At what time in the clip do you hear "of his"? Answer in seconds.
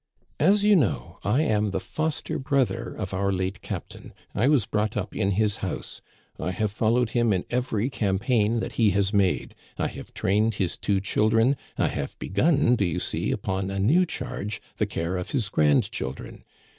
15.17-15.49